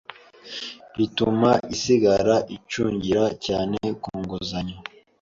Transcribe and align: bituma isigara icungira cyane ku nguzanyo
bituma 0.97 1.49
isigara 1.73 2.35
icungira 2.55 3.23
cyane 3.45 3.79
ku 4.01 4.09
nguzanyo 4.21 4.77